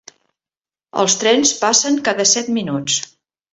Els 1.03 1.17
trens 1.25 1.53
passen 1.61 2.01
cada 2.09 2.27
set 2.33 2.53
minuts. 2.59 3.01